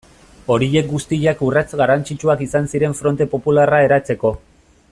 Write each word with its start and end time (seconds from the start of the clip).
Horiek 0.53 0.87
guztiak 0.93 1.43
urrats 1.49 1.77
garrantzitsuak 1.83 2.41
izan 2.49 2.73
ziren 2.75 2.99
Fronte 3.03 3.29
Popularra 3.35 3.87
eratzeko. 3.91 4.37